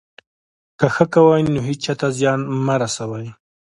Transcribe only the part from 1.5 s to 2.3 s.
نو هېچا ته